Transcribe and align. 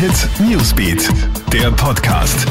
Hit 0.00 0.30
Newsbeat, 0.40 1.10
der 1.52 1.70
Podcast. 1.72 2.46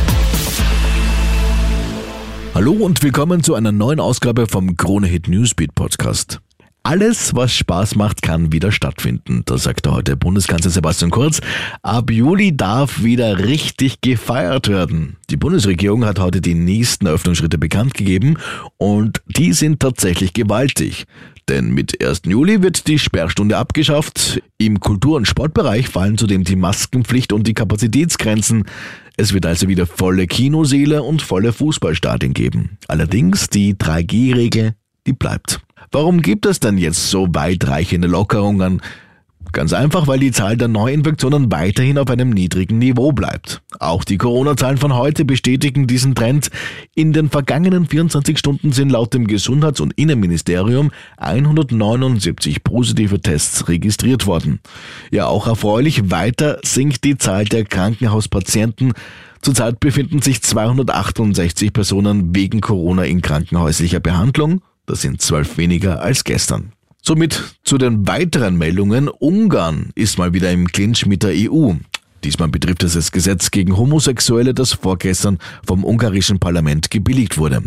Hallo 2.54 2.74
und 2.74 3.02
willkommen 3.02 3.42
zu 3.42 3.56
einer 3.56 3.72
neuen 3.72 4.00
Ausgabe 4.00 4.46
vom 4.46 4.78
Krone 4.78 5.08
Hit 5.08 5.28
Newsbeat 5.28 5.74
Podcast. 5.74 6.42
Alles, 6.84 7.34
was 7.34 7.52
Spaß 7.56 7.96
macht, 7.96 8.22
kann 8.22 8.52
wieder 8.54 8.72
stattfinden. 8.72 9.42
Das 9.46 9.64
sagte 9.64 9.92
heute 9.92 10.16
Bundeskanzler 10.16 10.70
Sebastian 10.70 11.10
Kurz. 11.10 11.42
Ab 11.82 12.12
Juli 12.12 12.56
darf 12.56 13.02
wieder 13.02 13.40
richtig 13.40 14.02
gefeiert 14.02 14.68
werden. 14.68 15.18
Die 15.32 15.38
Bundesregierung 15.38 16.06
hat 16.06 16.20
heute 16.20 16.42
die 16.42 16.54
nächsten 16.54 17.08
Öffnungsschritte 17.08 17.58
bekannt 17.58 17.96
gegeben 17.96 18.38
und 18.78 19.24
die 19.26 19.54
sind 19.54 19.80
tatsächlich 19.80 20.34
gewaltig. 20.34 21.08
Denn 21.50 21.72
mit 21.72 22.06
1. 22.06 22.22
Juli 22.28 22.62
wird 22.62 22.88
die 22.88 23.00
Sperrstunde 23.00 23.58
abgeschafft. 23.58 24.40
Im 24.60 24.80
Kultur- 24.80 25.18
und 25.18 25.28
Sportbereich 25.28 25.90
fallen 25.90 26.16
zudem 26.16 26.44
die 26.44 26.56
Maskenpflicht 26.56 27.34
und 27.34 27.48
die 27.48 27.56
Kapazitätsgrenzen. 27.56 28.66
Es 29.18 29.34
wird 29.34 29.48
also 29.48 29.68
wieder 29.68 29.88
volle 29.88 30.28
Kinoseele 30.28 31.02
und 31.02 31.24
volle 31.24 31.52
Fußballstadien 31.52 32.36
geben. 32.36 32.78
Allerdings 32.88 33.50
die 33.50 33.74
3G-Regel, 33.74 34.76
die 35.08 35.14
bleibt. 35.14 35.60
Warum 35.92 36.22
gibt 36.22 36.46
es 36.46 36.60
denn 36.60 36.78
jetzt 36.78 37.10
so 37.10 37.28
weitreichende 37.32 38.08
Lockerungen? 38.08 38.84
Ganz 39.52 39.74
einfach, 39.74 40.08
weil 40.08 40.20
die 40.20 40.32
Zahl 40.32 40.58
der 40.58 40.68
Neuinfektionen 40.68 41.52
weiterhin 41.52 41.98
auf 41.98 42.10
einem 42.10 42.30
niedrigen 42.30 42.78
Niveau 42.78 43.12
bleibt. 43.12 43.62
Auch 43.80 44.04
die 44.04 44.18
Corona-Zahlen 44.18 44.78
von 44.78 44.96
heute 44.96 45.26
bestätigen 45.26 45.88
diesen 45.88 46.14
Trend. 46.14 46.50
In 46.94 47.14
den 47.14 47.30
vergangenen 47.30 47.88
24 47.88 48.38
Stunden 48.38 48.72
sind 48.72 48.92
laut 48.92 49.14
dem 49.14 49.26
Gesundheits- 49.26 49.80
und 49.80 49.94
Innenministerium 49.94 50.92
179 51.18 52.64
positive 52.64 53.22
Tests 53.22 53.68
registriert 53.68 54.28
worden. 54.28 54.60
Ja, 55.12 55.26
auch 55.28 55.48
erfreulich 55.48 56.12
weiter 56.12 56.60
sinkt 56.64 57.04
die 57.04 57.18
Zahl 57.18 57.46
der 57.46 57.66
Krankenhauspatienten. 57.66 58.94
Zurzeit 59.42 59.80
befinden 59.80 60.22
sich 60.22 60.42
268 60.44 61.74
Personen 61.74 62.36
wegen 62.36 62.62
Corona 62.62 63.06
in 63.06 63.22
krankenhäuslicher 63.22 64.00
Behandlung. 64.00 64.62
Das 64.86 65.02
sind 65.02 65.22
zwölf 65.22 65.58
weniger 65.58 66.02
als 66.02 66.24
gestern. 66.24 66.74
Somit 67.02 67.56
zu 67.64 67.78
den 67.78 68.08
weiteren 68.08 68.58
Meldungen. 68.58 69.08
Ungarn 69.08 69.92
ist 69.96 70.18
mal 70.18 70.34
wieder 70.34 70.52
im 70.52 70.68
Clinch 70.68 71.06
mit 71.06 71.24
der 71.24 71.32
EU. 71.34 71.74
Diesmal 72.24 72.50
betrifft 72.50 72.84
es 72.84 72.94
das 72.94 73.12
Gesetz 73.12 73.52
gegen 73.52 73.78
Homosexuelle, 73.78 74.54
das 74.54 74.74
vorgestern 74.74 75.40
vom 75.66 75.86
ungarischen 75.86 76.40
Parlament 76.40 76.92
gebilligt 76.92 77.38
wurde. 77.38 77.64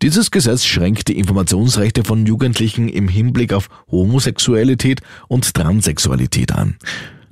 Dieses 0.00 0.30
Gesetz 0.30 0.64
schränkt 0.64 1.08
die 1.08 1.18
Informationsrechte 1.18 2.04
von 2.04 2.24
Jugendlichen 2.24 2.88
im 2.88 3.08
Hinblick 3.08 3.52
auf 3.52 3.68
Homosexualität 3.90 5.02
und 5.28 5.52
Transsexualität 5.52 6.52
an. 6.52 6.76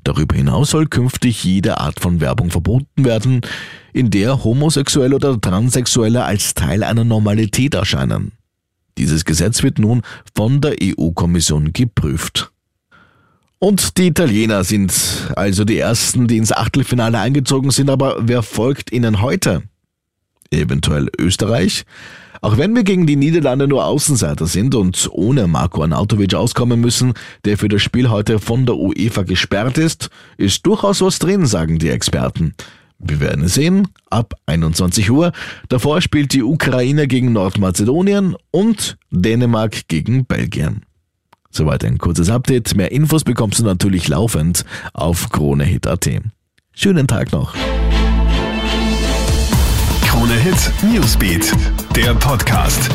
Darüber 0.05 0.36
hinaus 0.36 0.70
soll 0.70 0.86
künftig 0.86 1.44
jede 1.44 1.78
Art 1.78 2.00
von 2.00 2.20
Werbung 2.20 2.50
verboten 2.50 3.05
werden, 3.05 3.41
in 3.92 4.11
der 4.11 4.44
Homosexuelle 4.44 5.14
oder 5.14 5.41
Transsexuelle 5.41 6.25
als 6.25 6.55
Teil 6.55 6.83
einer 6.83 7.05
Normalität 7.05 7.75
erscheinen. 7.75 8.33
Dieses 8.98 9.24
Gesetz 9.24 9.62
wird 9.62 9.78
nun 9.78 10.02
von 10.34 10.60
der 10.60 10.77
EU-Kommission 10.82 11.72
geprüft. 11.72 12.50
Und 13.60 13.96
die 13.96 14.08
Italiener 14.08 14.62
sind 14.64 14.92
also 15.34 15.64
die 15.64 15.78
ersten, 15.78 16.28
die 16.28 16.36
ins 16.36 16.52
Achtelfinale 16.52 17.19
eingezogen 17.19 17.70
sind, 17.70 17.91
aber 17.91 18.16
wer 18.20 18.42
folgt 18.42 18.92
ihnen 18.92 19.22
heute? 19.22 19.62
Eventuell 20.50 21.08
Österreich? 21.19 21.84
Auch 22.41 22.56
wenn 22.56 22.74
wir 22.74 22.84
gegen 22.84 23.06
die 23.06 23.16
Niederlande 23.16 23.66
nur 23.66 23.84
Außenseiter 23.84 24.46
sind 24.46 24.74
und 24.74 25.08
ohne 25.12 25.48
Marco 25.48 25.82
Arnautovic 25.82 26.34
auskommen 26.34 26.80
müssen, 26.80 27.14
der 27.44 27.58
für 27.58 27.69
das 27.69 27.82
Spiel 27.82 28.10
heute 28.10 28.38
von 28.38 28.64
der 28.64 28.76
UEFA 28.76 29.22
gesperrt 29.22 29.76
ist, 29.76 30.08
ist 30.36 30.64
durchaus 30.64 31.00
was 31.00 31.19
drin, 31.19 31.46
sagen 31.46 31.78
die 31.78 31.91
Experten. 31.91 32.54
Wir 32.98 33.20
werden 33.20 33.46
sehen, 33.46 33.88
ab 34.10 34.34
21 34.46 35.10
Uhr. 35.10 35.32
Davor 35.68 36.00
spielt 36.00 36.32
die 36.32 36.42
Ukraine 36.42 37.06
gegen 37.06 37.32
Nordmazedonien 37.32 38.36
und 38.50 38.97
Dänemark 39.10 39.86
gegen 39.88 40.26
Belgien. 40.26 40.82
Soweit 41.50 41.84
ein 41.84 41.98
kurzes 41.98 42.28
Update. 42.28 42.75
Mehr 42.75 42.92
Infos 42.92 43.25
bekommst 43.25 43.60
du 43.60 43.64
natürlich 43.64 44.08
laufend 44.08 44.64
auf 44.92 45.31
KroneHit.at. 45.31 46.10
Schönen 46.75 47.06
Tag 47.06 47.32
noch. 47.32 47.54
Krone 50.03 50.34
Hit 50.34 50.72
Newsbeat, 50.82 51.53
der 51.94 52.14
Podcast. 52.14 52.91